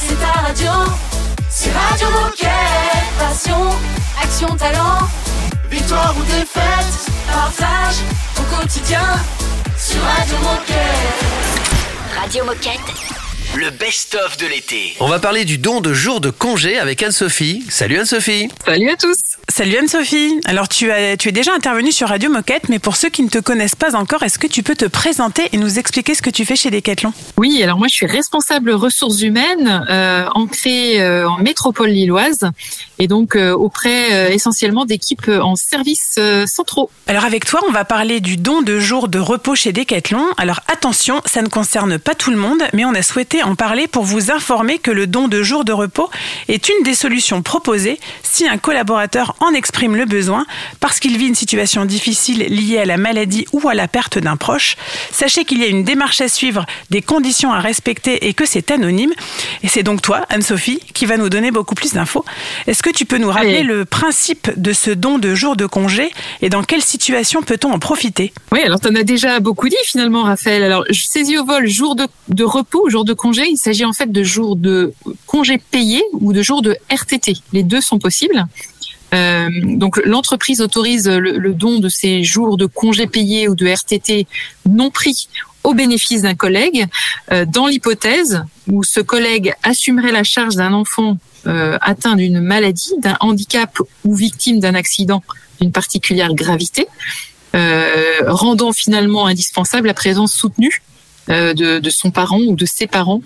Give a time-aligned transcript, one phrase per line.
[0.00, 0.70] c'est ta radio.
[1.48, 2.48] C'est Radio Moquette.
[3.18, 3.70] Passion,
[4.22, 5.08] action, talent.
[5.70, 7.96] Victoire ou défaite, partage
[8.38, 9.06] au quotidien
[9.76, 12.20] sur Radio Moquette.
[12.20, 13.17] Radio Moquette.
[13.56, 14.94] Le best-of de l'été.
[15.00, 17.64] On va parler du don de jour de congé avec Anne-Sophie.
[17.70, 18.48] Salut Anne-Sophie.
[18.64, 19.16] Salut à tous.
[19.48, 20.40] Salut Anne-Sophie.
[20.44, 23.28] Alors tu, as, tu es déjà intervenue sur Radio Moquette, mais pour ceux qui ne
[23.28, 26.30] te connaissent pas encore, est-ce que tu peux te présenter et nous expliquer ce que
[26.30, 27.12] tu fais chez Decathlon?
[27.38, 32.40] Oui, alors moi je suis responsable ressources humaines euh, ancrée euh, en métropole lilloise
[32.98, 36.90] et donc euh, auprès euh, essentiellement d'équipes en services euh, centraux.
[37.06, 40.24] Alors avec toi, on va parler du don de jour de repos chez Decathlon.
[40.36, 43.86] Alors attention, ça ne concerne pas tout le monde, mais on a souhaité en parler
[43.86, 46.10] pour vous informer que le don de jour de repos
[46.48, 50.46] est une des solutions proposées si un collaborateur en exprime le besoin
[50.80, 54.36] parce qu'il vit une situation difficile liée à la maladie ou à la perte d'un
[54.36, 54.76] proche.
[55.12, 58.70] Sachez qu'il y a une démarche à suivre, des conditions à respecter et que c'est
[58.70, 59.12] anonyme.
[59.62, 62.24] Et c'est donc toi, Anne-Sophie, qui va nous donner beaucoup plus d'infos.
[62.66, 63.66] Est-ce tu peux nous rappeler Oui.
[63.66, 66.10] le principe de ce don de jour de congé
[66.42, 69.76] et dans quelle situation peut-on en profiter Oui, alors tu en as déjà beaucoup dit
[69.84, 70.62] finalement, Raphaël.
[70.62, 73.42] Alors, je saisis au vol jour de, de repos, jour de congé.
[73.48, 74.92] Il s'agit en fait de jours de
[75.26, 77.34] congé payé ou de jours de RTT.
[77.52, 78.46] Les deux sont possibles.
[79.14, 83.66] Euh, donc l'entreprise autorise le, le don de ces jours de congé payé ou de
[83.66, 84.26] RTT
[84.68, 85.28] non pris
[85.64, 86.86] au bénéfice d'un collègue
[87.32, 92.92] euh, dans l'hypothèse où ce collègue assumerait la charge d'un enfant euh, atteint d'une maladie,
[92.98, 95.22] d'un handicap ou victime d'un accident
[95.60, 96.86] d'une particulière gravité,
[97.54, 100.82] euh, rendant finalement indispensable la présence soutenue
[101.28, 103.20] de, son parent ou de ses parents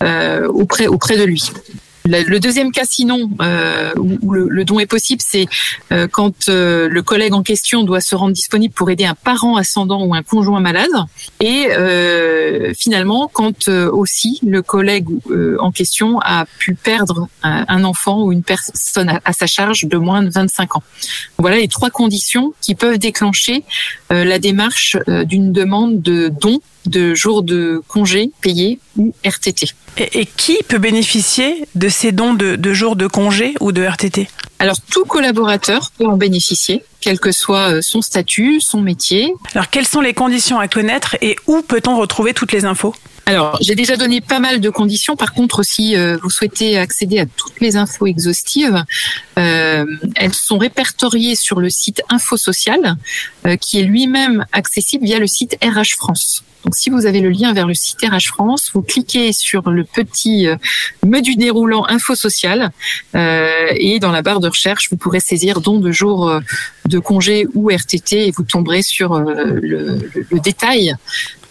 [0.00, 1.52] auprès, auprès de lui.
[2.06, 5.46] Le deuxième cas, sinon, euh, où le, don est possible, c'est
[5.90, 9.56] euh, quand euh, le collègue en question doit se rendre disponible pour aider un parent
[9.56, 10.90] ascendant ou un conjoint malade,
[11.40, 15.06] et euh, finalement, quand aussi le collègue
[15.58, 20.22] en question a pu perdre un, enfant ou une personne à, sa charge de moins
[20.22, 20.82] de 25 ans.
[21.38, 23.64] Voilà les trois conditions qui peuvent déclencher
[24.10, 29.66] la démarche d'une demande de don de jours de congé payés ou RTT.
[29.98, 33.82] et, et qui peut bénéficier de ces dons de, de jours de congé ou de
[33.82, 34.28] RTT
[34.58, 39.32] Alors tout collaborateur peut en bénéficier, quel que soit euh, son statut, son métier.
[39.54, 42.94] Alors quelles sont les conditions à connaître et où peut-on retrouver toutes les infos?
[43.26, 45.16] Alors j'ai déjà donné pas mal de conditions.
[45.16, 48.84] Par contre, si euh, vous souhaitez accéder à toutes les infos exhaustives,
[49.38, 52.96] euh, elles sont répertoriées sur le site Info Social,
[53.46, 56.42] euh, qui est lui-même accessible via le site RH France.
[56.64, 59.84] Donc, si vous avez le lien vers le site RH France, vous cliquez sur le
[59.84, 60.56] petit euh,
[61.04, 62.70] menu déroulant Info Social
[63.14, 66.40] euh, et dans la barre de recherche, vous pourrez saisir don de jours euh,
[66.86, 70.94] de congé ou RTT et vous tomberez sur euh, le, le- le détail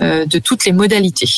[0.01, 1.29] de toutes les modalités.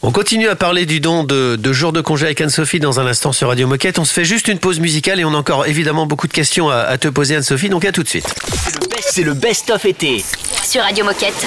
[0.00, 3.06] On continue à parler du don de, de jour de congé avec Anne-Sophie dans un
[3.06, 3.98] instant sur Radio Moquette.
[3.98, 6.68] On se fait juste une pause musicale et on a encore évidemment beaucoup de questions
[6.70, 8.32] à, à te poser Anne-Sophie, donc à tout de suite.
[8.54, 10.22] C'est le best- C'est le best-of été.
[10.62, 11.46] Sur Radio Moquette.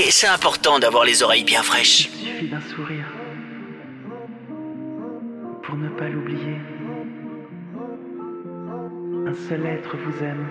[0.00, 2.08] Et c'est important d'avoir les oreilles bien fraîches.
[2.20, 3.06] Il suffit d'un sourire
[5.64, 6.58] pour ne pas l'oublier.
[9.26, 10.46] Un seul être vous aime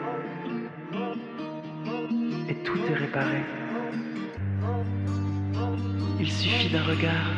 [2.49, 3.41] et tout est réparé.
[6.19, 7.31] Il suffit d'un regard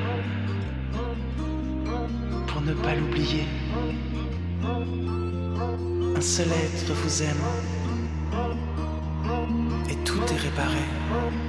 [2.47, 3.43] pour ne pas l'oublier.
[6.15, 7.43] Un seul être vous aime
[9.91, 11.48] et tout est réparé.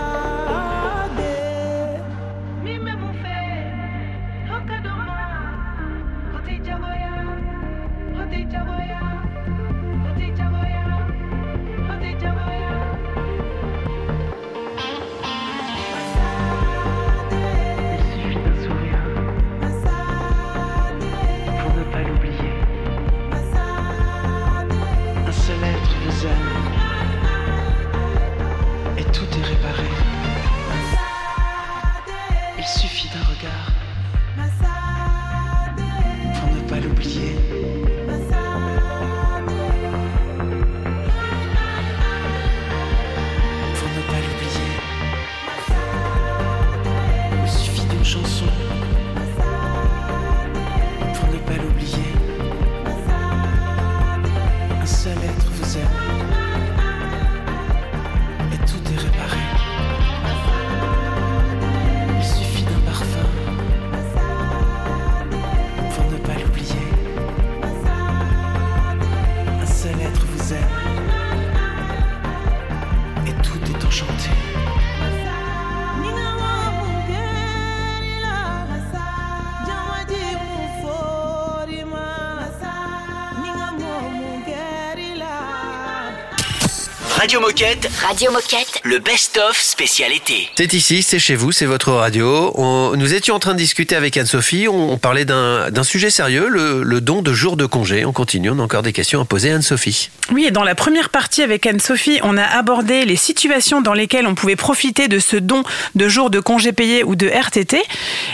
[87.21, 88.81] Radio Moquette, Radio Moquette.
[88.83, 90.49] le best-of spécialité.
[90.57, 92.51] C'est ici, c'est chez vous, c'est votre radio.
[92.55, 96.09] On- nous étions en train de discuter avec Anne-Sophie, on, on parlait d'un d'un sujet
[96.09, 98.05] sérieux, le, le don de jours de congé.
[98.05, 100.09] On continue, on a encore des questions à poser à Anne-Sophie.
[100.31, 104.25] Oui, et dans la première partie avec Anne-Sophie, on a abordé les situations dans lesquelles
[104.25, 105.61] on pouvait profiter de ce don
[105.93, 107.83] de jours de congés payés ou de RTT.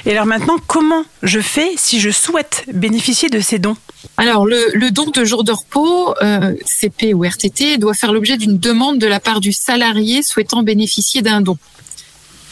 [0.05, 3.75] Et alors maintenant, comment je fais si je souhaite bénéficier de ces dons?
[4.19, 8.57] Alors, le, don de jour de repos, euh, CP ou RTT, doit faire l'objet d'une
[8.57, 11.57] demande de la part du salarié souhaitant bénéficier d'un don.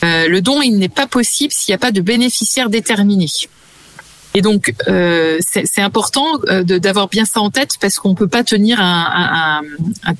[0.04, 3.28] Euh, le don, il n'est pas possible s'il n'y a pas de bénéficiaire déterminé.
[4.36, 8.44] Et donc, euh, c'est important euh, d'avoir bien ça en tête parce qu'on peut pas
[8.44, 9.62] tenir un,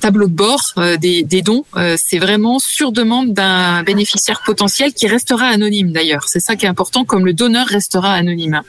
[0.00, 1.64] tableau de bord des, des dons.
[1.96, 6.28] C'est vraiment sur demande d'un bénéficiaire potentiel qui restera anonyme d'ailleurs.
[6.28, 8.62] C'est ça qui est important, comme le donneur restera anonyme.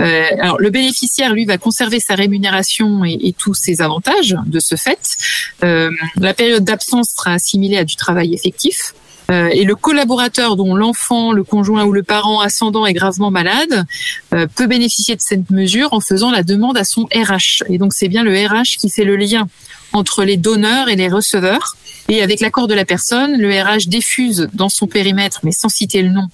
[0.00, 4.76] Euh, alors, le bénéficiaire, lui, va conserver sa rémunération et, tous ses avantages de ce
[4.76, 5.16] fait.
[5.64, 8.94] Euh, la période d'absence sera assimilée à du travail effectif.
[9.30, 13.84] Euh, et le collaborateur dont l'enfant, le conjoint ou le parent ascendant est gravement malade
[14.32, 17.64] euh, peut bénéficier de cette mesure en faisant la demande à son RH.
[17.68, 19.48] Et donc c'est bien le RH qui fait le lien
[19.92, 21.76] entre les donneurs et les receveurs.
[22.08, 26.02] Et avec l'accord de la personne, le RH diffuse dans son périmètre, mais sans citer
[26.02, 26.28] le nom,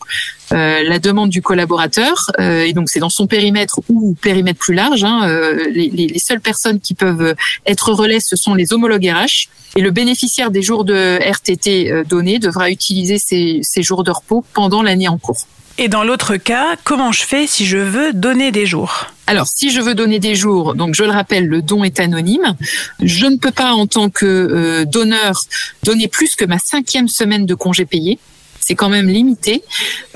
[0.53, 2.31] euh, la demande du collaborateur.
[2.41, 5.03] Euh, et donc c'est dans son périmètre ou périmètre plus large.
[5.05, 9.07] hein, euh, les, les- les seules personnes qui peuvent être relais, ce sont les homologues
[9.11, 9.49] RH.
[9.77, 14.11] Et le bénéficiaire des jours de RTT euh, donnés devra utiliser ces, ces jours de
[14.11, 15.47] repos pendant l'année en cours.
[15.79, 19.07] Et dans l'autre cas, comment je fais si je veux donner des jours?
[19.27, 22.57] Alors, si je veux donner des jours, donc je le rappelle, le don est anonyme.
[23.01, 25.41] Je ne peux pas, en tant que euh, donneur,
[25.83, 28.19] donner plus que ma cinquième semaine de congé payé.
[28.65, 29.63] C'est quand même limité.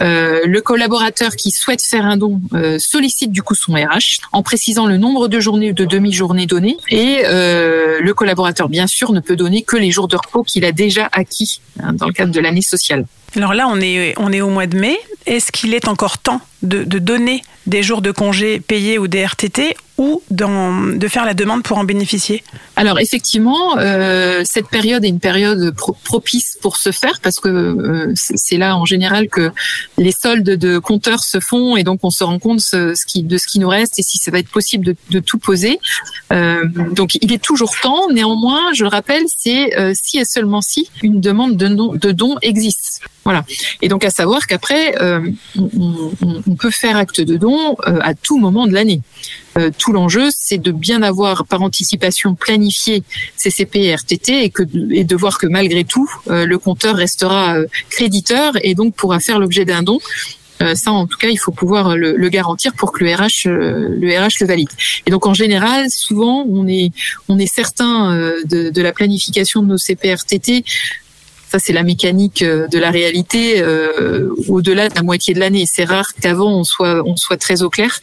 [0.01, 4.43] Euh, le collaborateur qui souhaite faire un don euh, sollicite du coup son RH en
[4.43, 6.77] précisant le nombre de journées ou de demi-journées données.
[6.89, 10.65] Et euh, le collaborateur, bien sûr, ne peut donner que les jours de repos qu'il
[10.65, 13.07] a déjà acquis hein, dans le cadre de l'année sociale.
[13.35, 14.97] Alors là, on est, au mois de mai.
[15.27, 19.25] Est-ce qu'il est encore temps de, de donner des jours de congés payés ou des
[19.27, 22.45] RTT ou de faire la demande pour en bénéficier
[22.77, 27.49] Alors effectivement, euh, cette période est une période pro- propice pour se faire parce que
[27.49, 29.51] euh, c'est là en général que
[29.97, 33.39] les soldes de compteurs se font et donc on se rend compte ce, qui, de
[33.39, 35.79] ce qui nous reste et si ça va être possible de, de tout poser.
[36.33, 38.11] Euh, donc il est toujours temps.
[38.13, 42.13] Néanmoins, je le rappelle, c'est euh, si et seulement si une demande de, don- de
[42.13, 43.01] don existe.
[43.25, 43.45] Voilà.
[43.83, 45.21] Et donc à savoir qu'après, euh,
[45.59, 45.71] on,
[46.23, 49.01] on- on peut faire acte de don euh, à tout moment de l'année.
[49.57, 53.03] Euh, tout l'enjeu, c'est de bien avoir par anticipation planifié
[53.37, 57.57] CCP et RTT et, que, et de voir que malgré tout, euh, le compteur restera
[57.57, 59.99] euh, créditeur et donc pourra faire l'objet d'un don.
[60.63, 63.47] Euh, ça, en tout cas, il faut pouvoir le, le garantir pour que le RH,
[63.47, 64.71] le RH le valide.
[65.05, 66.93] Et donc, en général, souvent, on est,
[67.29, 70.65] on est certain de, de la planification de nos CPRTT.
[71.49, 73.63] Ça, c'est la mécanique de la réalité
[74.49, 75.67] au-delà de la moitié de l'année.
[75.71, 78.01] C'est rare qu'avant, on soit, on soit très au clair.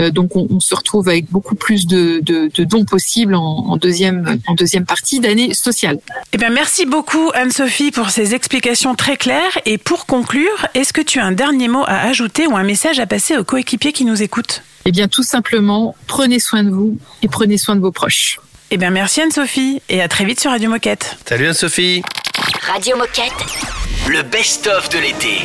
[0.00, 3.40] Euh, donc, on, on se retrouve avec beaucoup plus de, de, de dons possibles en,
[3.68, 5.98] en deuxième, en deuxième partie d'année sociale.
[6.32, 9.58] Eh bien, merci beaucoup Anne-Sophie pour ces explications très claires.
[9.66, 12.98] Et pour conclure, est-ce que tu as un dernier mot à ajouter ou un message
[12.98, 14.62] à passer aux coéquipiers qui nous écoutent?
[14.86, 18.40] Eh bien, tout simplement, prenez soin de vous et prenez soin de vos proches.
[18.70, 21.16] Eh bien, merci Anne-Sophie et à très vite sur Radio Moquette.
[21.28, 22.02] Salut Anne-Sophie
[22.62, 23.32] Radio Moquette.
[24.08, 25.42] Le best-of de l'été.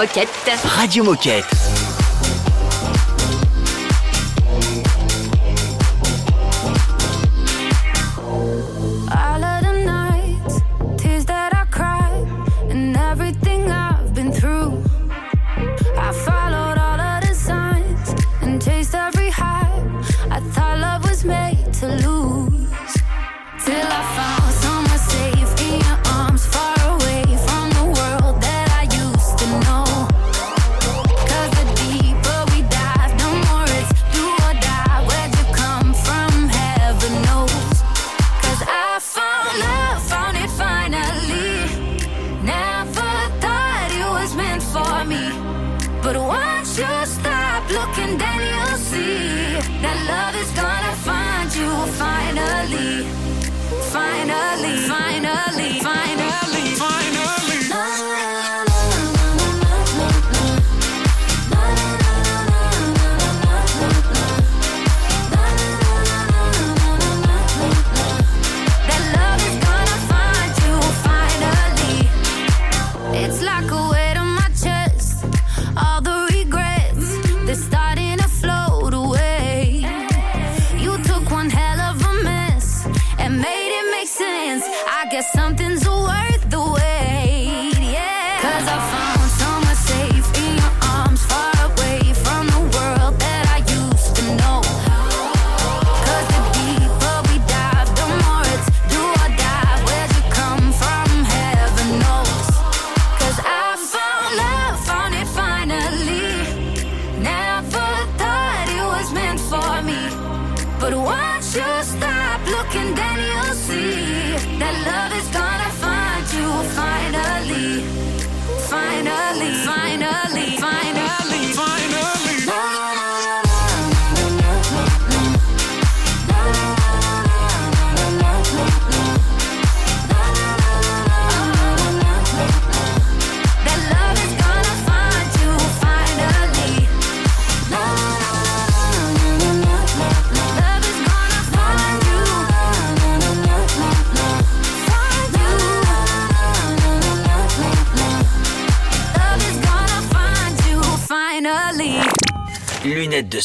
[0.00, 0.50] Moquette.
[0.64, 1.69] Radio Moquette.
[85.22, 85.59] something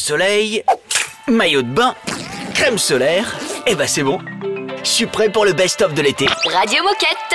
[0.06, 0.62] soleil,
[1.26, 1.92] maillot de bain,
[2.54, 4.20] crème solaire, et bah c'est bon.
[4.84, 6.26] Je suis prêt pour le best-of de l'été.
[6.44, 7.34] Radio Moquette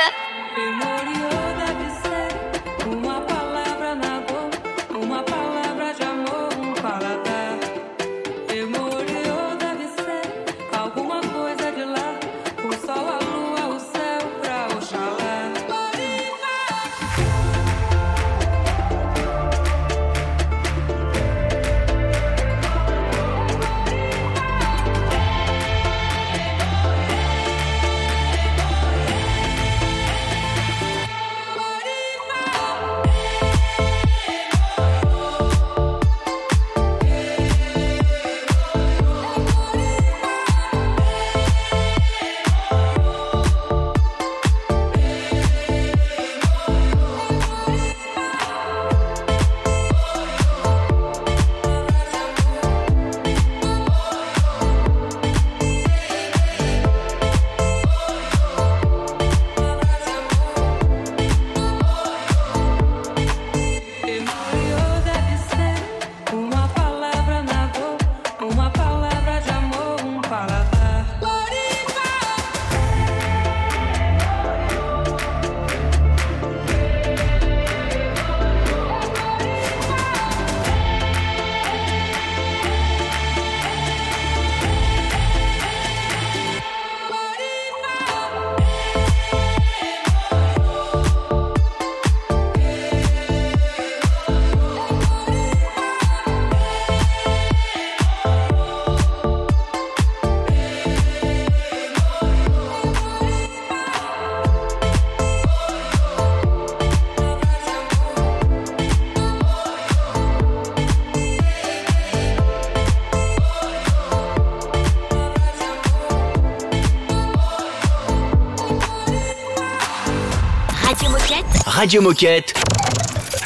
[121.81, 122.53] Radio Moquette.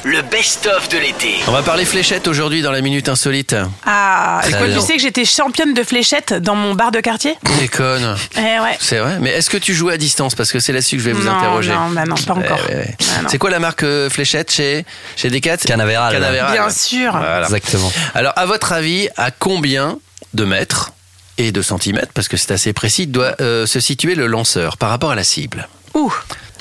[0.04, 1.36] Le best-of de l'été.
[1.48, 3.56] On va parler fléchette aujourd'hui dans la minute insolite.
[3.86, 8.18] Ah, C'est tu sais que j'étais championne de fléchettes dans mon bar de quartier Déconne.
[8.36, 8.76] Eh ouais.
[8.82, 9.20] C'est vrai.
[9.22, 10.36] Mais est-ce que tu joues à distance?
[10.36, 11.72] Parce que c'est là-dessus que je vais vous Non, interroger.
[11.72, 12.60] non, bah non, pas encore.
[12.68, 12.98] Ouais, ouais, ouais.
[13.18, 13.30] Ah, non.
[13.30, 15.56] c'est quoi la marque euh, fléchette chez, chez Decat?
[15.56, 16.12] Canaveral.
[16.12, 16.52] Canaveral.
[16.52, 17.12] Bien sûr.
[17.14, 17.46] Voilà.
[17.46, 17.90] Exactement.
[18.16, 19.98] Alors, à votre avis, à combien
[20.34, 20.92] de mètres
[21.38, 24.90] et de centimètres, parce que c'est assez précis, doit euh, se situer le lanceur par
[24.90, 25.70] rapport à la cible?
[25.94, 26.14] Ouh.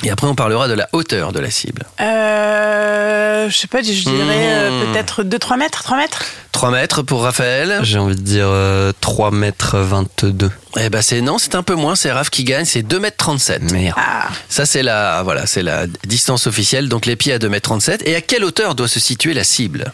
[0.02, 1.82] Et après, on parlera de la hauteur de la cible.
[2.00, 4.92] Euh, je sais pas, je dirais euh, Mmh.
[4.92, 7.80] peut-être 2-3 mètres, 3 mètres 3 mètres pour Raphaël.
[7.82, 10.50] J'ai envie de dire euh, 3 mètres 22.
[10.80, 13.16] Eh ben c'est non, c'est un peu moins, c'est Raph qui gagne, c'est 2 mètres
[13.18, 13.72] 37.
[13.72, 13.94] Merde.
[13.98, 17.68] Ah, Ça c'est la voilà, c'est la distance officielle donc les pieds à 2 mètres
[17.68, 19.92] 37 et à quelle hauteur doit se situer la cible?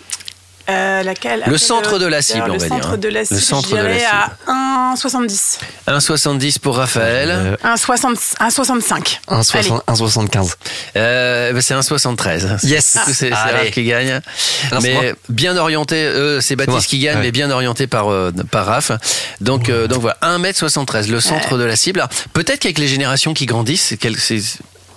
[0.68, 2.96] Euh, laquelle Le quelle centre de la cible, on Le va dire, centre hein.
[2.98, 4.30] de la Le cible, centre je de dirais à
[4.94, 5.58] 1,70.
[5.88, 7.30] 1,70 pour Raphaël.
[7.30, 9.20] Euh, 1,60 1,65.
[9.28, 10.54] 1,60 1,75.
[10.96, 12.66] Euh, ben, c'est 1,73.
[12.66, 12.98] Yes.
[13.04, 13.32] Coup, C'est.
[13.32, 14.20] Raph qui gagne.
[14.82, 17.22] Mais bien orienté, euh, c'est Baptiste qui gagne, Ouais.
[17.22, 18.92] mais bien orienté par, euh, par Raph.
[19.40, 22.06] Donc, euh, donc voilà, 1m73, le centre de la cible.
[22.32, 24.42] Peut-être qu'avec les générations qui grandissent, c'est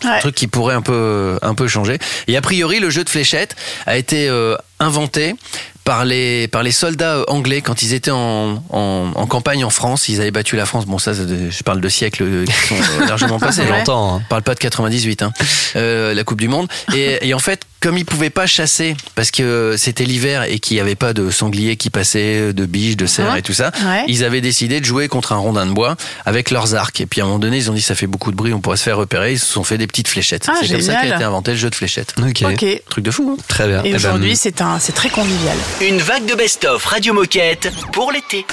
[0.06, 1.97] un truc qui pourrait un peu, un peu changer.
[2.28, 5.35] Et a priori, le jeu de fléchettes a été euh, inventé
[5.83, 9.69] par les, par les soldats euh, anglais quand ils étaient en, en, en campagne en
[9.69, 10.07] France.
[10.09, 10.85] Ils avaient battu la France.
[10.85, 13.61] Bon, ça, je parle de siècles euh, qui sont euh, largement passés.
[13.61, 13.77] Hein.
[13.79, 14.15] longtemps.
[14.15, 14.21] hein.
[14.25, 15.33] On parle pas de 98, hein.
[15.75, 16.67] Euh, la Coupe du Monde.
[16.95, 20.77] Et, et en fait, comme ils pouvaient pas chasser parce que c'était l'hiver et qu'il
[20.77, 24.05] y avait pas de sangliers qui passaient, de biches, de cerfs et tout ça, Ouais.
[24.07, 27.01] ils avaient décidé de jouer contre un rondin de bois avec leurs arcs.
[27.01, 28.61] Et puis à un moment donné, ils ont dit ça fait beaucoup de bruit, on
[28.61, 29.33] pourrait se faire repérer.
[29.33, 30.45] Ils se sont fait des petites fléchettes.
[30.47, 32.15] Ah, c'est comme ça qu'a été inventé le jeu de fléchettes.
[32.25, 32.43] Ok.
[32.49, 32.65] Ok.
[32.89, 33.35] Truc de fou.
[33.37, 33.43] hein.
[33.49, 33.81] Très bien.
[33.83, 35.57] Eh Et ben, aujourd'hui, c'est un, c'est très convivial.
[35.81, 38.45] Une vague de best-of Radio Moquette pour l'été.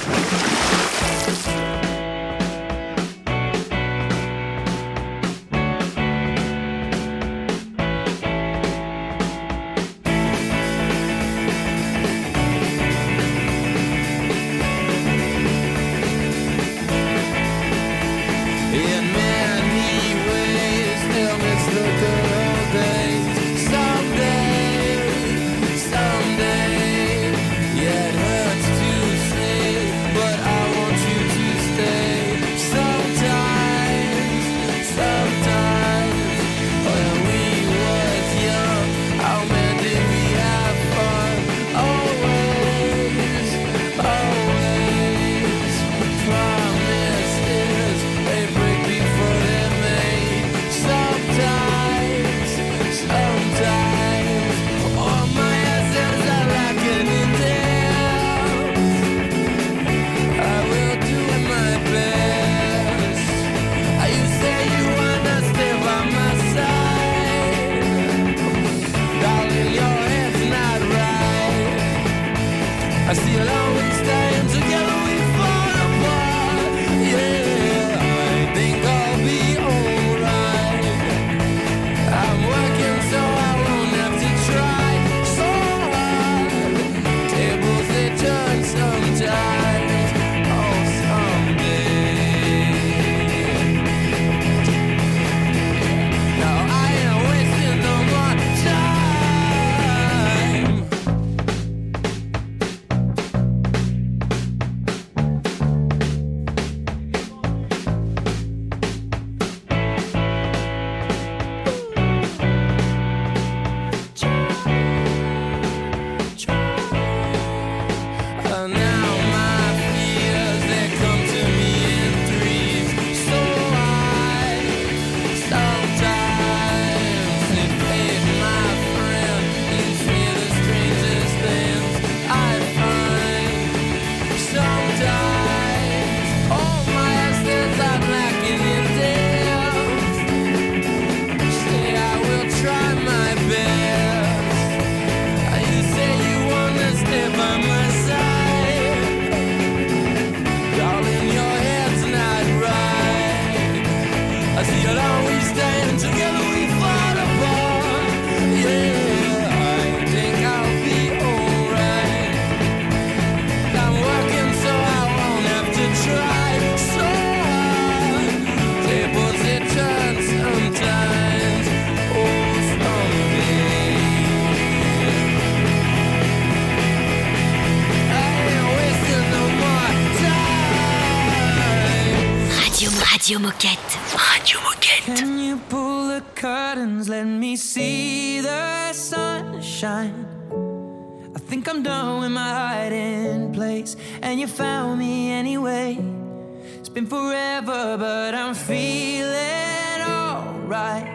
[197.00, 201.06] Been forever, but I'm feeling alright.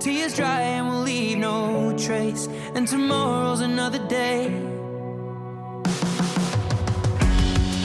[0.00, 4.50] Tears dry and we'll leave no trace, and tomorrow's another day.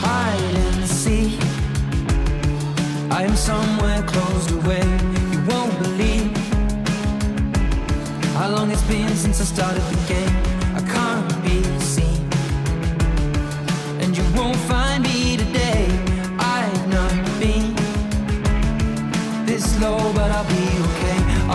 [0.01, 1.39] Hide and seek.
[3.11, 4.85] I am somewhere closed away.
[5.31, 6.35] You won't believe
[8.37, 10.35] how long it's been since I started the game.
[10.75, 12.29] I can't be seen,
[14.01, 14.74] and you won't find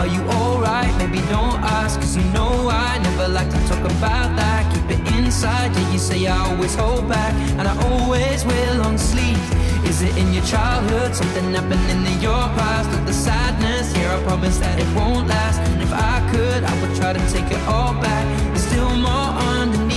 [0.00, 0.90] Are you alright?
[0.96, 4.64] Maybe don't ask, cause you know I never like to talk about that.
[4.72, 8.96] Keep it inside, yeah, you say I always hold back, and I always wear long
[8.96, 9.46] sleeves.
[9.84, 11.14] Is it in your childhood?
[11.14, 12.88] Something happening in your past?
[12.98, 13.94] Or the sadness?
[13.94, 15.60] Here, I promise that it won't last.
[15.60, 18.24] And if I could, I would try to take it all back.
[18.54, 19.89] There's still more underneath.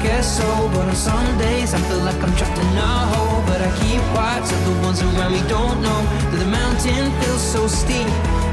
[0.00, 0.48] I guess so.
[0.72, 3.44] But on some days, I feel like I'm trapped in a hole.
[3.44, 6.00] But I keep quiet so the ones around me don't know
[6.32, 8.08] that the mountain feels so steep.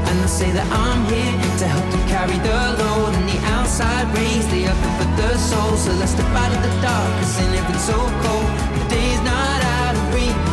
[0.08, 3.16] And they say that I'm here to help to carry the load.
[3.16, 5.72] And the outside rays, they are good for the soul.
[5.80, 9.58] So let's step out of the dark, cause in it's so cold, the day's not
[9.80, 10.44] out of reach.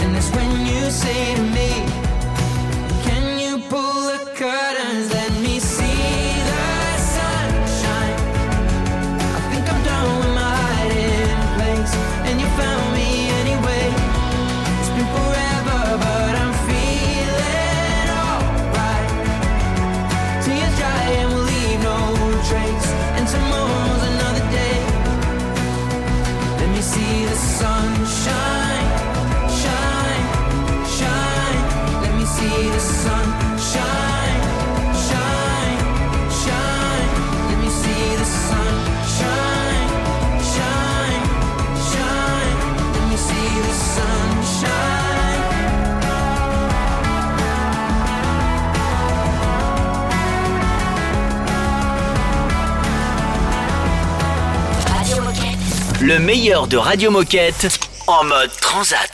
[0.00, 1.75] And that's when you say to me,
[56.06, 57.66] Le meilleur de Radio Moquette
[58.06, 59.10] en mode transat.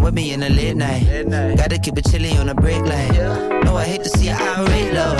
[0.00, 1.04] With me in the late night.
[1.56, 3.64] Gotta keep it chilly on the break line.
[3.64, 5.16] No, I hate to see your irate low.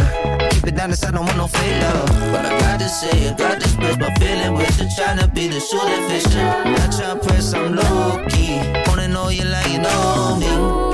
[0.50, 2.08] Keep it down, the side I don't want no fake love.
[2.32, 4.86] But I gotta say, I got to express my feeling with you.
[4.96, 6.44] Tryna be the shooting fisher.
[6.76, 8.58] Not tryna press, I'm low key.
[8.86, 10.89] Wanna know you like you know me.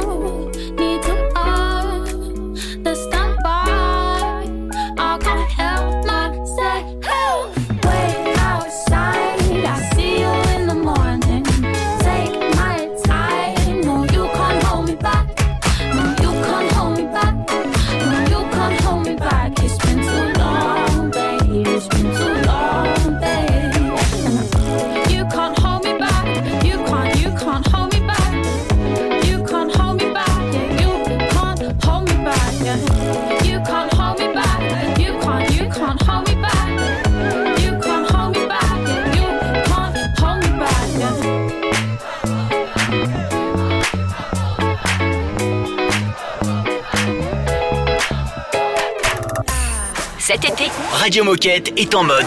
[50.93, 52.27] Radio Moquette est en mode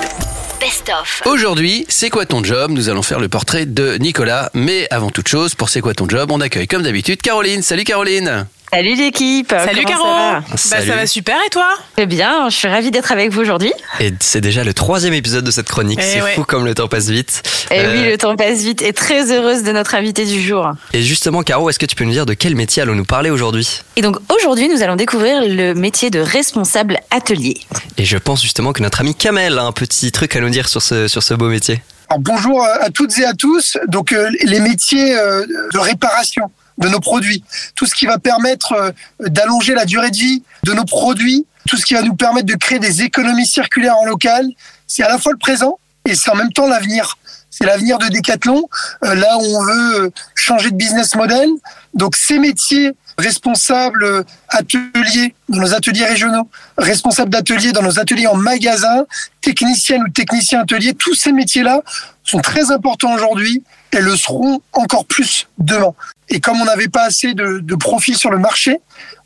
[0.59, 1.23] Best of.
[1.25, 2.71] Aujourd'hui, c'est quoi ton job?
[2.71, 4.49] Nous allons faire le portrait de Nicolas.
[4.53, 7.61] Mais avant toute chose, pour c'est quoi ton job, on accueille comme d'habitude Caroline.
[7.61, 9.49] Salut Caroline Salut l'équipe.
[9.49, 10.57] Salut Comment Caro ça va Bah.
[10.57, 11.67] Ça va super et toi?
[11.95, 13.73] Très bien, je suis ravie d'être avec vous aujourd'hui.
[13.99, 15.99] Et c'est déjà le troisième épisode de cette chronique.
[15.99, 16.33] Eh C'est ouais.
[16.35, 17.41] fou comme le temps passe vite.
[17.71, 20.69] Et Euh, oui, le temps passe vite et très heureuse de notre invité du jour.
[20.93, 23.81] Et justement, Caro, est-ce que tu peux nous dire de quel métier allons-nous parler aujourd'hui?
[23.95, 27.57] Et donc aujourd'hui, nous allons découvrir le métier de responsable atelier.
[27.97, 30.69] Et je pense justement que notre ami Kamel a un petit truc à nous dire
[30.69, 31.81] sur ce, sur ce beau métier.
[32.11, 33.77] Alors, bonjour à toutes et à tous.
[33.87, 37.43] Donc euh, les métiers euh, de réparation de nos produits,
[37.75, 41.77] tout ce qui va permettre euh, d'allonger la durée de vie de nos produits, tout
[41.77, 44.47] ce qui va nous permettre de créer des économies circulaires en local,
[44.87, 47.17] c'est à la fois le présent et c'est en même temps l'avenir.
[47.51, 48.69] C'est l'avenir de Decathlon,
[49.03, 51.49] euh, là où on veut euh, changer de business model.
[51.93, 58.35] Donc ces métiers responsables ateliers dans nos ateliers régionaux, responsables d'ateliers dans nos ateliers en
[58.35, 59.05] magasin,
[59.41, 61.81] techniciennes ou techniciens ateliers, tous ces métiers-là
[62.23, 63.61] sont très importants aujourd'hui
[63.91, 65.93] et le seront encore plus demain.
[66.29, 68.79] Et comme on n'avait pas assez de, de profils sur le marché,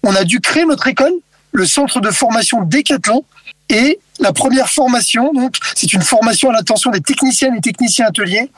[0.03, 1.13] on a dû créer notre école,
[1.51, 3.23] le centre de formation Décathlon.
[3.69, 8.51] Et la première formation, donc, c'est une formation à l'attention des techniciennes et techniciens ateliers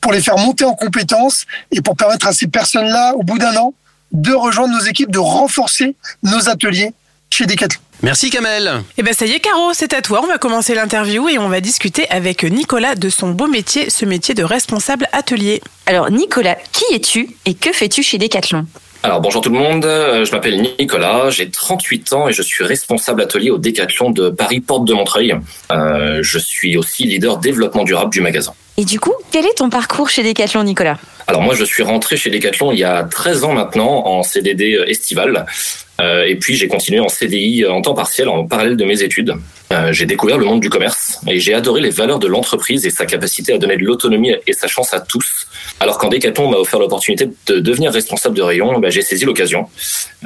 [0.00, 3.56] pour les faire monter en compétences et pour permettre à ces personnes-là, au bout d'un
[3.56, 3.72] an,
[4.12, 6.92] de rejoindre nos équipes, de renforcer nos ateliers
[7.30, 7.80] chez Decathlon.
[8.02, 8.82] Merci Kamel.
[8.98, 10.20] Eh ben ça y est Caro, c'est à toi.
[10.24, 14.04] On va commencer l'interview et on va discuter avec Nicolas de son beau métier, ce
[14.04, 15.60] métier de responsable atelier.
[15.86, 18.66] Alors Nicolas, qui es-tu et que fais-tu chez Decathlon?
[19.04, 22.64] Alors bonjour tout le monde, Euh, je m'appelle Nicolas, j'ai 38 ans et je suis
[22.64, 25.34] responsable atelier au Décathlon de Paris Porte de Montreuil.
[25.70, 28.52] Euh, je suis aussi leader développement durable du magasin.
[28.78, 30.98] Et du coup, quel est ton parcours chez Decathlon, Nicolas?
[31.28, 34.76] Alors moi je suis rentré chez Decathlon il y a 13 ans maintenant en CDD
[34.88, 35.91] estival Euh,
[36.26, 39.34] et puis j'ai continué en CDI en temps partiel en parallèle de mes études.
[39.72, 42.90] Euh, j'ai découvert le monde du commerce et j'ai adoré les valeurs de l'entreprise et
[42.90, 45.46] sa capacité à donner de l'autonomie et sa chance à tous.
[45.80, 49.66] Alors quand Decathlon m'a offert l'opportunité de devenir responsable de rayon, bah, j'ai saisi l'occasion.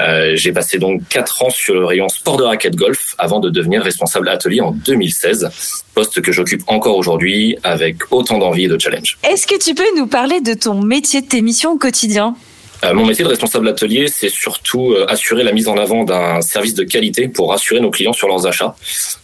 [0.01, 3.49] Euh, j'ai passé donc quatre ans sur le rayon sport de raquette golf avant de
[3.49, 5.49] devenir responsable atelier en 2016,
[5.95, 9.17] poste que j'occupe encore aujourd'hui avec autant d'envie et de challenge.
[9.23, 12.35] Est-ce que tu peux nous parler de ton métier, de tes missions au quotidien?
[12.35, 12.46] Euh,
[12.95, 16.75] mon métier de responsable atelier, c'est surtout euh, assurer la mise en avant d'un service
[16.75, 18.77] de qualité pour rassurer nos clients sur leurs achats.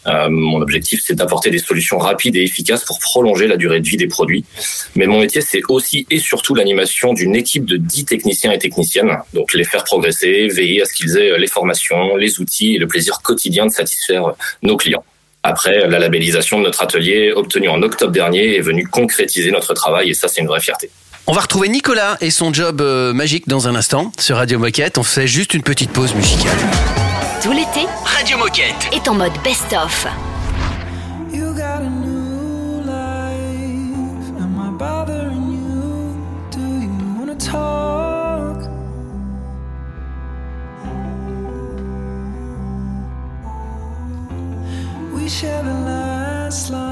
[0.07, 3.87] Euh, mon objectif, c'est d'apporter des solutions rapides et efficaces pour prolonger la durée de
[3.87, 4.45] vie des produits.
[4.97, 9.19] Mais mon métier, c'est aussi et surtout l'animation d'une équipe de 10 techniciens et techniciennes.
[9.35, 12.87] Donc les faire progresser, veiller à ce qu'ils aient les formations, les outils et le
[12.87, 14.33] plaisir quotidien de satisfaire
[14.63, 15.05] nos clients.
[15.43, 20.11] Après, la labellisation de notre atelier, obtenue en octobre dernier, est venue concrétiser notre travail
[20.11, 20.91] et ça, c'est une vraie fierté.
[21.27, 24.99] On va retrouver Nicolas et son job euh, magique dans un instant sur Radio Moquette.
[24.99, 26.57] On fait juste une petite pause musicale.
[27.43, 30.07] Tout l'été, Radio Moquette est en mode Best of.
[31.33, 34.41] You got a new life.
[34.41, 36.17] Am I bothering you?
[36.51, 38.69] Do you wanna talk?
[45.15, 46.92] We share the last line.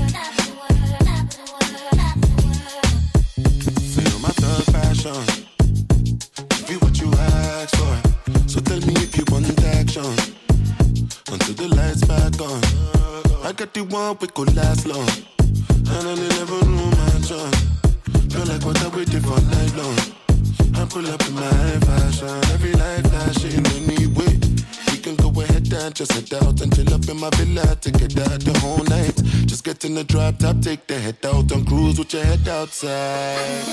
[5.01, 8.47] Give you what you ask for.
[8.47, 10.05] So tell me if you want action.
[11.25, 12.61] Until the lights back on.
[13.43, 15.09] I got the one we could last long.
[15.39, 17.65] And I never knew my chance.
[18.29, 19.97] Feel like what I waited for night long.
[20.77, 22.37] I pull up in my fashion.
[22.53, 24.37] Every light flashing anyway.
[24.91, 27.89] We can go ahead and just head out and chill up in my villa to
[27.89, 29.15] get out the whole night.
[29.47, 32.47] Just get in the drop top, take the head out and cruise with your head
[32.47, 33.65] outside.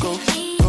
[0.00, 0.18] Go,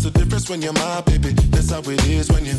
[0.00, 1.32] That's the difference when you're my baby.
[1.50, 2.56] That's how it is when you.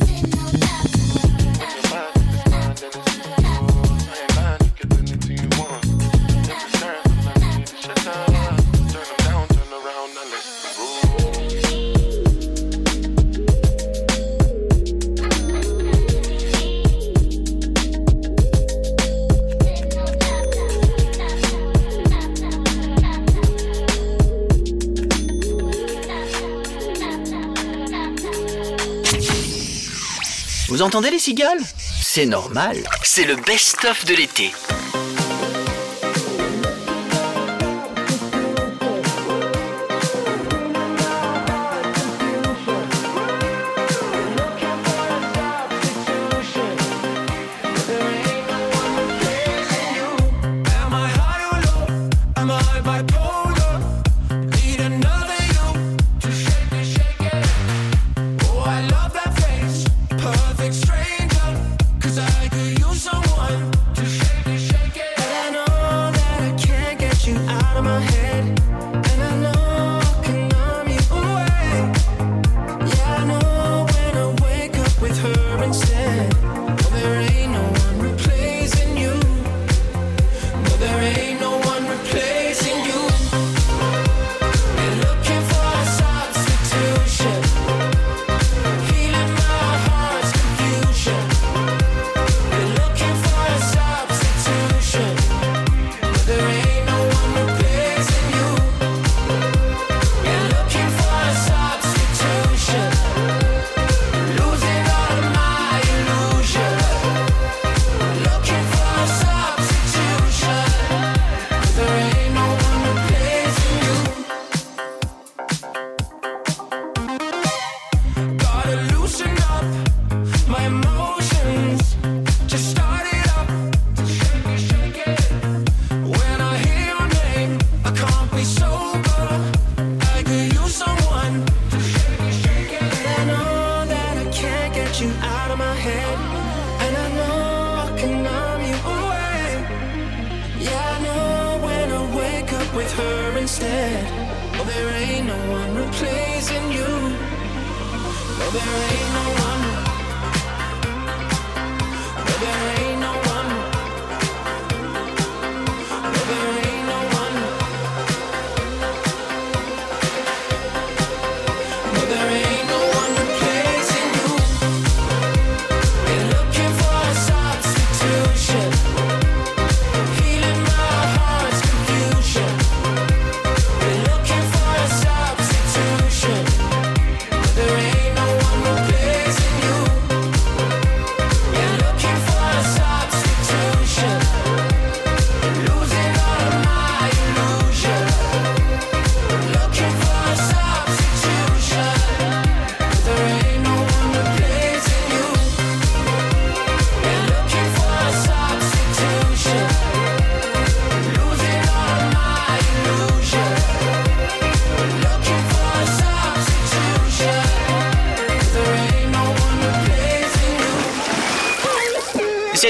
[30.82, 31.60] Vous entendez les cigales?
[32.02, 32.76] C'est normal.
[33.04, 34.52] C'est le best-of de l'été.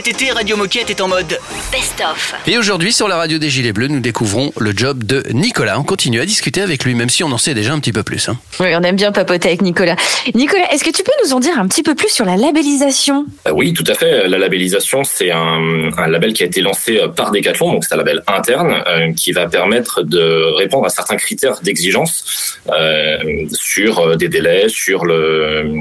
[0.03, 1.37] Cet été, Radio Moquette est en mode
[1.71, 2.33] Best-of.
[2.47, 5.79] Et aujourd'hui, sur la radio des Gilets Bleus, nous découvrons le job de Nicolas.
[5.79, 8.01] On continue à discuter avec lui, même si on en sait déjà un petit peu
[8.01, 8.27] plus.
[8.27, 8.39] hein.
[8.59, 9.95] Oui, on aime bien papoter avec Nicolas.
[10.33, 13.27] Nicolas, est-ce que tu peux nous en dire un petit peu plus sur la labellisation?
[13.47, 14.27] Euh, Oui, tout à fait.
[14.27, 17.93] La labellisation, c'est un, un label qui a été lancé euh, par Decathlon, donc c'est
[17.93, 23.17] un label interne euh, qui va permettre de répondre à certains critères d'exigence euh,
[23.53, 25.71] sur des délais, sur le,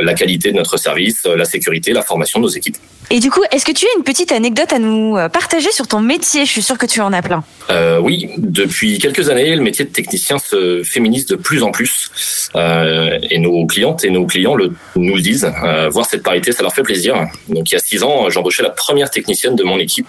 [0.00, 2.76] la qualité de notre service, euh, la sécurité, la formation de nos équipes.
[3.10, 5.86] Et du coup, est-ce que tu as une petite anecdote à nous euh, partager sur
[5.86, 6.46] ton métier?
[6.46, 7.44] Je suis sûre que tu en as plein.
[7.70, 12.50] Euh, oui, depuis quelques années, le métier de technicien se féminise de plus en plus,
[12.54, 15.50] euh, et nos clientes et nos clients le, nous le disent.
[15.64, 17.14] Euh, voir cette parité, ça leur fait plaisir.
[17.48, 20.08] Donc, il y a six ans, j'embauchais la première technicienne de mon équipe.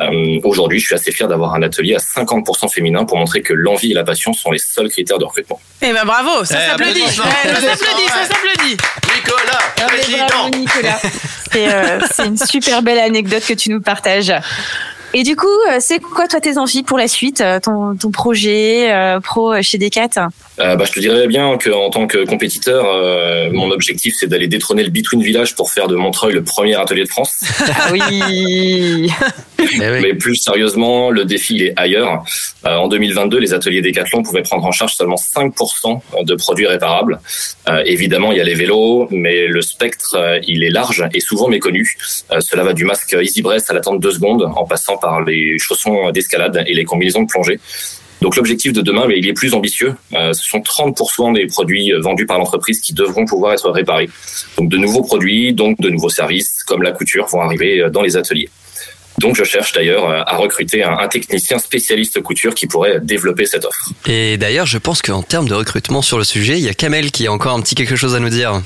[0.00, 3.52] Euh, Aujourd'hui, je suis assez fier d'avoir un atelier à 50% féminin pour montrer que
[3.52, 5.60] l'envie et la passion sont les seuls critères de recrutement.
[5.82, 7.00] Eh ben bravo, ça Eh, s'applaudit.
[7.02, 8.76] Ouais, ça s'applaudit, ça s'applaudit.
[9.16, 10.98] Nicolas, Ah, mais bravo, Nicolas.
[11.52, 14.32] C'est euh, c'est une super belle anecdote que tu nous partages.
[15.14, 18.92] Et du coup, euh, c'est quoi toi tes envies pour la suite, ton, ton projet
[18.92, 20.28] euh, pro chez Decat?
[20.60, 24.48] Euh, bah, je te dirais bien qu'en tant que compétiteur, euh, mon objectif c'est d'aller
[24.48, 27.40] détrôner le Between Village pour faire de Montreuil le premier atelier de France.
[27.80, 29.10] Ah oui.
[29.78, 32.24] Mais plus sérieusement, le défi il est ailleurs.
[32.66, 37.20] Euh, en 2022, les ateliers Decathlon pouvaient prendre en charge seulement 5% de produits réparables.
[37.68, 41.20] Euh, évidemment, il y a les vélos, mais le spectre euh, il est large et
[41.20, 41.96] souvent méconnu.
[42.32, 45.22] Euh, cela va du masque Easy Breast à l'attente de deux secondes, en passant par
[45.22, 47.60] les chaussons d'escalade et les combinaisons de plongée.
[48.20, 49.94] Donc l'objectif de demain, mais il est plus ambitieux.
[50.14, 54.10] Euh, ce sont 30% des produits euh, vendus par l'entreprise qui devront pouvoir être réparés.
[54.56, 58.02] Donc de nouveaux produits, donc de nouveaux services, comme la couture, vont arriver euh, dans
[58.02, 58.48] les ateliers.
[59.18, 63.64] Donc je cherche d'ailleurs à recruter un, un technicien spécialiste couture qui pourrait développer cette
[63.64, 63.90] offre.
[64.06, 67.10] Et d'ailleurs, je pense qu'en termes de recrutement sur le sujet, il y a Kamel
[67.10, 68.62] qui a encore un petit quelque chose à nous dire.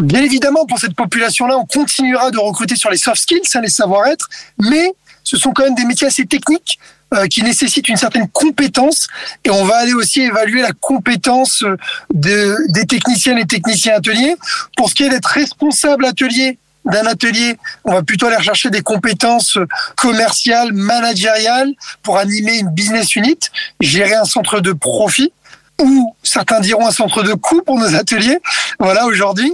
[0.00, 3.68] Bien évidemment, pour cette population-là, on continuera de recruter sur les soft skills, hein, les
[3.68, 4.28] savoir-être,
[4.58, 4.92] mais
[5.22, 6.78] ce sont quand même des métiers assez techniques
[7.12, 9.08] euh, qui nécessitent une certaine compétence
[9.44, 11.76] et on va aller aussi évaluer la compétence euh,
[12.14, 14.36] de, des techniciennes et techniciens ateliers.
[14.76, 18.80] Pour ce qui est d'être responsable atelier d'un atelier, on va plutôt aller rechercher des
[18.80, 23.38] compétences euh, commerciales, managériales pour animer une business unit,
[23.80, 25.32] gérer un centre de profit
[25.80, 28.38] ou certains diront un centre de coût pour nos ateliers.
[28.78, 29.52] Voilà aujourd'hui.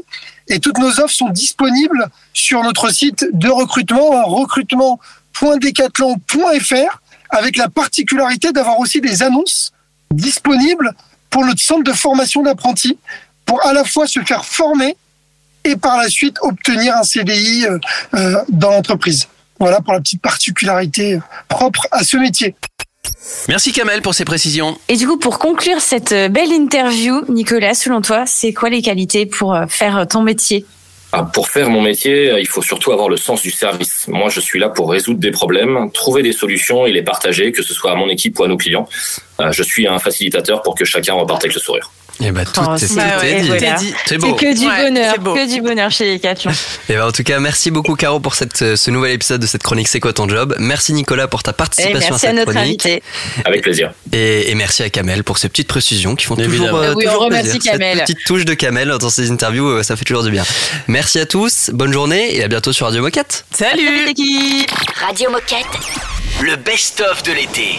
[0.48, 7.00] Et toutes nos offres sont disponibles sur notre site de recrutement, recrutement.decathlon.fr,
[7.30, 9.72] avec la particularité d'avoir aussi des annonces
[10.10, 10.92] disponibles
[11.30, 12.98] pour notre centre de formation d'apprentis,
[13.44, 14.96] pour à la fois se faire former
[15.64, 17.78] et par la suite obtenir un CDI euh,
[18.14, 19.28] euh, dans l'entreprise.
[19.58, 21.18] Voilà pour la petite particularité
[21.48, 22.54] propre à ce métier.
[23.48, 24.78] Merci Kamel pour ces précisions.
[24.88, 28.82] Et du coup, pour conclure cette euh, belle interview, Nicolas, selon toi, c'est quoi les
[28.82, 30.64] qualités pour faire ton métier?
[31.32, 34.06] Pour faire mon métier, euh, il faut surtout avoir le sens du service.
[34.09, 37.62] Moi, je suis là pour résoudre des problèmes, trouver des solutions et les partager, que
[37.62, 38.86] ce soit à mon équipe ou à nos clients.
[39.40, 41.90] Euh, Je suis un facilitateur pour que chacun reparte avec le sourire.
[42.20, 43.46] Et bah tout Oh, est c'est- bah ouais, dit.
[43.48, 43.76] voilà.
[44.06, 44.34] C'est beau.
[44.34, 45.34] que du Ouais, bonheur, c'est beau.
[45.34, 46.50] que du bonheur chez Decathlon.
[46.88, 49.46] Et ben en tout cas, merci beaucoup Caro pour cette, euh, ce nouvel épisode de
[49.46, 50.56] cette chronique C'est quoi ton job?
[50.58, 52.84] Merci Nicolas pour ta Et participation merci à à cette notre chronique.
[52.86, 53.02] invité.
[53.44, 53.92] Avec plaisir.
[54.12, 56.64] Et, et merci à Kamel pour ces petites précisions qui font Évidemment.
[56.66, 57.72] toujours, euh, Ah oui, on toujours remercie plaisir.
[57.72, 57.98] Kamel.
[57.98, 60.44] Cette petite touche de Kamel dans ces interviews, euh, ça fait toujours du bien.
[60.88, 63.44] Merci à tous, bonne journée et à bientôt sur Radio Moquette.
[63.52, 64.68] Salut l'équipe
[65.06, 65.66] Radio Moquette.
[66.42, 67.78] le best-of de l'été.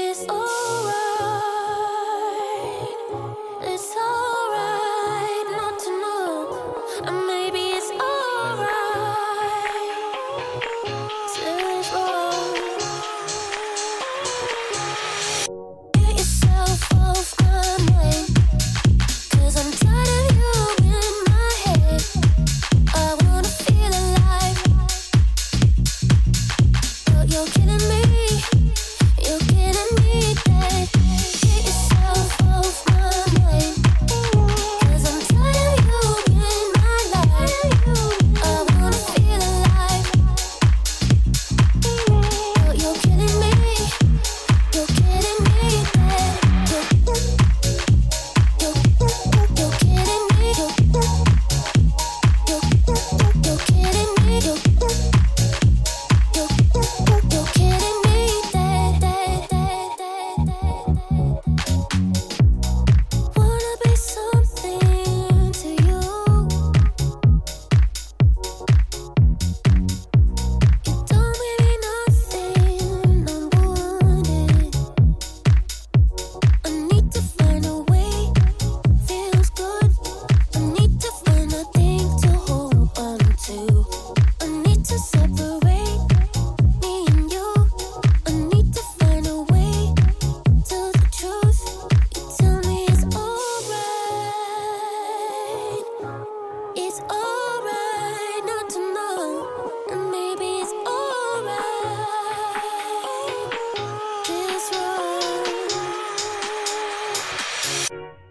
[107.89, 108.30] you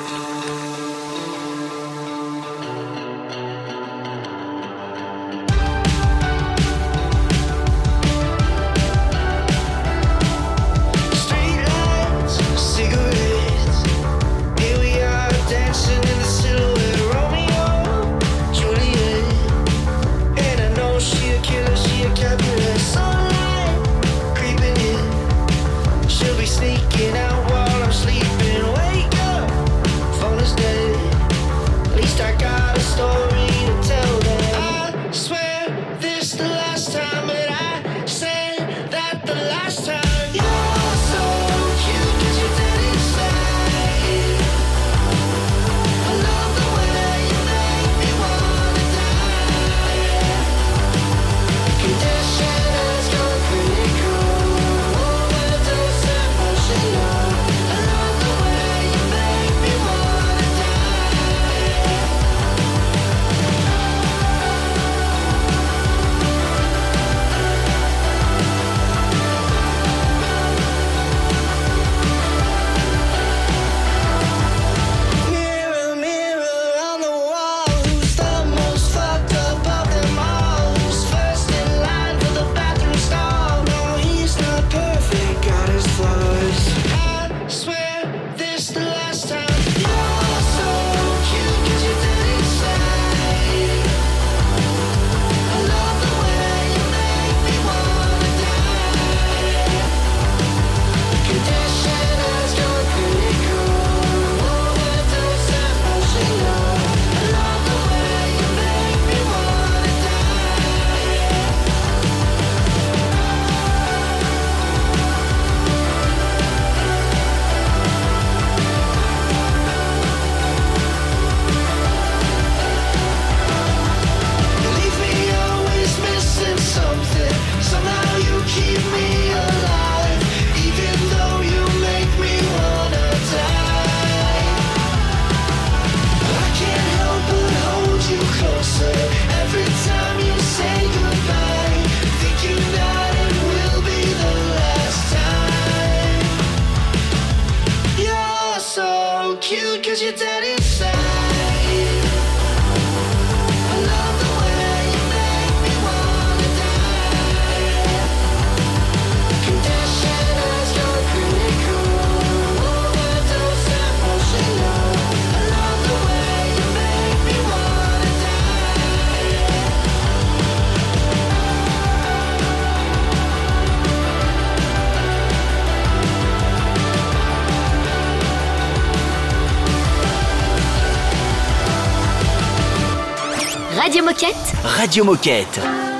[184.81, 185.90] Radio Moquette.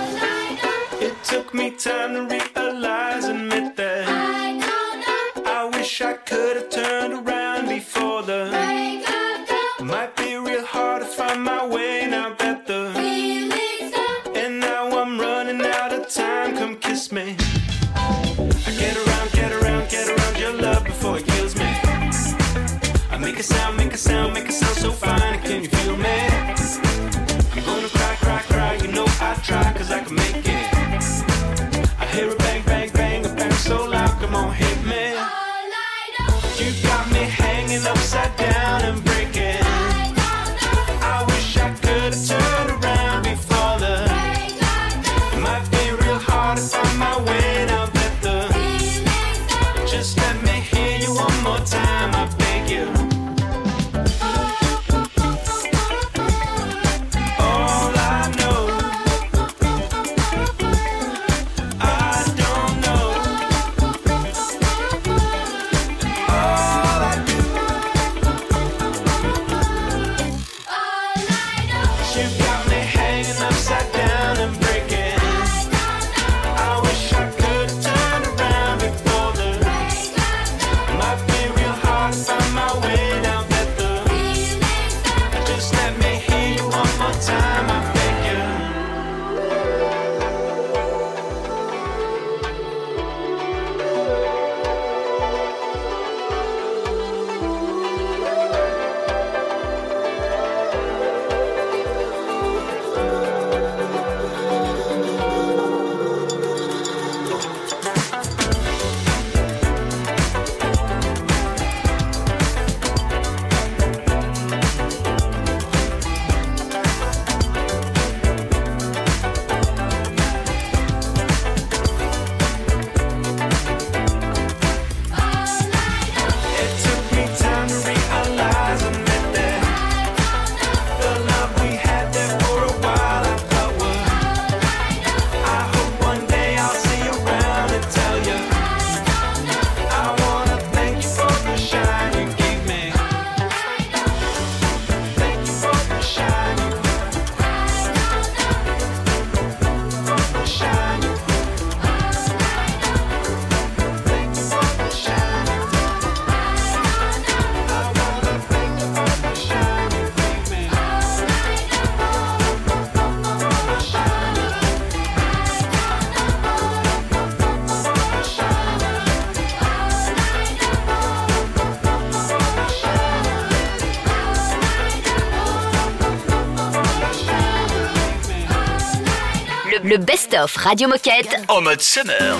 [179.91, 181.35] Le best-of Radio Moquette.
[181.49, 182.37] En mode summer.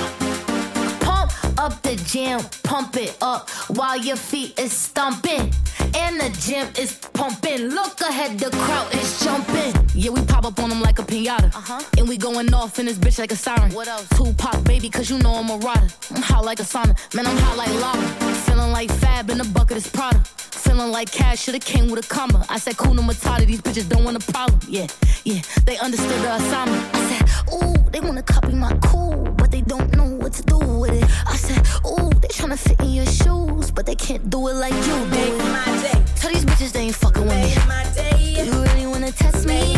[1.02, 5.52] Pump up the jam, pump it up while your feet is stomping.
[5.94, 7.68] And the gym is pumping.
[7.68, 9.74] Look ahead, the crowd is jumping.
[9.94, 11.54] Yeah, we pop up on them like a pinata.
[11.54, 11.82] Uh-huh.
[11.98, 13.74] And we going off in this bitch like a siren.
[13.74, 14.08] What else?
[14.16, 15.90] Tupac, baby, cause you know I'm a rider.
[16.16, 16.96] I'm hot like a sauna.
[17.14, 18.08] Man, I'm hot like lava.
[18.46, 20.24] Feeling like Fab in the bucket is Prada.
[20.72, 22.46] Feeling like cash should've came with a comma.
[22.48, 24.58] I said, Kuna Matata, these bitches don't want a problem.
[24.70, 24.88] Yeah,
[25.26, 26.96] yeah, they understood the assignment.
[26.96, 30.58] I said, ooh, they wanna copy my cool, but they don't know what to do
[30.60, 31.04] with it.
[31.28, 34.74] I said, ooh, they tryna fit in your shoes, but they can't do it like
[34.74, 36.08] you do it.
[36.16, 38.46] Tell these bitches they ain't fucking with me.
[38.46, 39.76] You really wanna test me?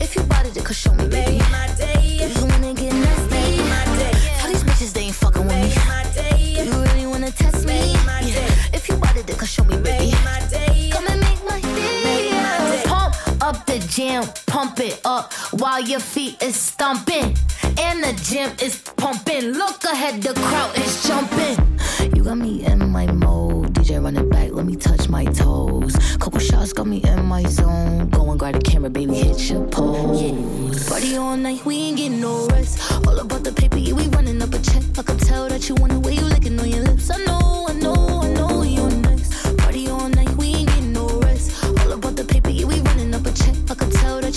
[0.00, 1.36] If you bought it, could show me, baby.
[1.36, 3.47] You wanna get nasty?
[13.98, 17.36] Jam, pump it up while your feet is stomping.
[17.80, 19.54] And the gym is pumping.
[19.62, 21.56] Look ahead, the crowd is jumping.
[22.14, 23.74] You got me in my mode.
[23.74, 25.96] DJ run it back, let me touch my toes.
[26.20, 28.08] Couple shots got me in my zone.
[28.10, 30.88] Go and grab the camera, baby, hit your pose.
[30.88, 32.92] Party all night, we ain't getting no rest.
[33.04, 34.84] All about the paper, yeah, we running up a check.
[34.96, 37.10] I can tell that you want the way you licking on your lips.
[37.10, 38.62] I know, I know, I know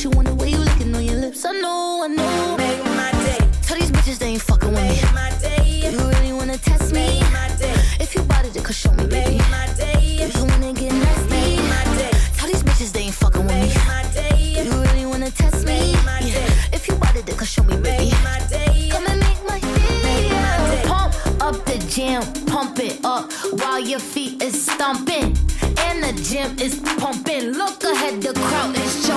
[0.04, 1.46] you want the way you licking on your lips.
[1.46, 2.58] I know, I know.
[2.58, 3.38] Make my day.
[3.62, 5.14] Tell these bitches they ain't fucking with me.
[5.14, 5.92] my day.
[5.92, 7.20] You really wanna test me?
[7.32, 7.76] my day.
[8.00, 9.38] If you bought it, then show me, baby.
[9.38, 10.18] Make my day.
[10.26, 11.58] If You wanna get nasty?
[11.70, 12.12] my day.
[12.36, 13.74] Tell these bitches they ain't fucking with me.
[13.86, 14.64] my day.
[14.64, 15.94] You really wanna test me?
[16.04, 16.48] my day.
[16.74, 18.12] If you bought it, then show me, baby.
[18.24, 18.90] my day.
[18.92, 20.82] Come and make my day.
[20.86, 25.38] Pump up the jam, pump it up while your feet is stomping.
[25.86, 27.52] And the gym is pumping.
[27.52, 29.08] Look ahead, the crowd is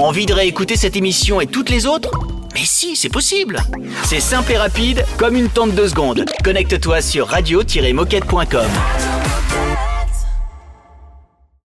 [0.00, 2.10] Envie de réécouter cette émission et toutes les autres?
[2.54, 3.60] Mais si, c'est possible
[4.04, 6.24] C'est simple et rapide, comme une tente de secondes.
[6.42, 8.66] Connecte-toi sur radio-moquette.com.